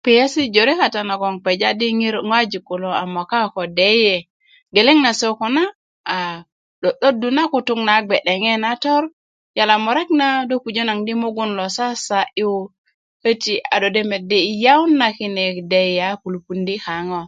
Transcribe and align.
kpiyeesi 0.00 0.42
jore 0.54 0.72
kata 0.80 1.00
nagoŋ 1.08 1.34
kpeja 1.42 1.70
di 1.80 1.86
ŋojik 2.30 2.64
kulo 2.68 2.88
a 3.02 3.04
moka 3.14 3.38
ko 3.54 3.62
deyiye 3.76 4.16
geleŋ 4.74 4.98
na 5.04 5.12
koko 5.20 5.46
na 5.56 5.62
a 6.16 6.18
'do'dodu 6.80 7.28
na 7.36 7.42
kutu 7.52 7.74
na 8.62 8.70
tor 8.84 9.02
yala 9.56 9.74
murek 9.84 10.08
na 10.20 10.26
do 10.48 10.54
pujö 10.62 10.82
naŋ 10.86 10.98
di 11.06 11.12
mugun 11.22 11.50
na 11.58 11.66
sasa'yu 11.76 12.52
köti 13.22 13.54
a 13.72 13.74
do 13.82 13.88
de 13.94 14.02
medi' 14.10 14.48
yawun 14.64 14.92
na 15.00 15.06
kine 15.16 15.44
deyiye 15.72 16.04
a 16.12 16.20
lupundi 16.32 16.74
kaŋo 16.84 17.22